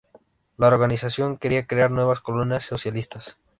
La 0.57 0.65
organización 0.65 1.37
quería 1.37 1.67
crear 1.67 1.91
nuevas 1.91 2.21
colonias 2.21 2.63
socialistas. 2.65 3.37